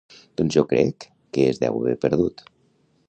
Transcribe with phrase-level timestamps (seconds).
[0.39, 1.05] Doncs jo crec
[1.37, 2.45] que es deu haver perdut